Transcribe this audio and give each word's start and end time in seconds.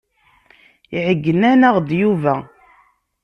Iɛeyyen-aneɣ-d 0.97 1.89
Yuba. 1.99 2.35